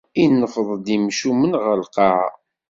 Ineffeḍ-d 0.23 0.87
imcumen 0.95 1.53
ɣer 1.63 1.75
lqaɛa. 1.85 2.29